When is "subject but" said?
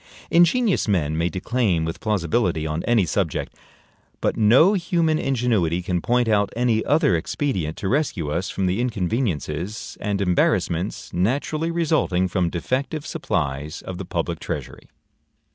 3.05-4.35